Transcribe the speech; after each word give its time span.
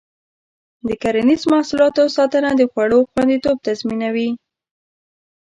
د 0.87 0.89
کرنیزو 1.01 1.47
محصولاتو 1.53 2.03
ساتنه 2.17 2.49
د 2.55 2.61
خوړو 2.71 2.99
خوندیتوب 3.11 3.57
تضمینوي. 3.67 4.29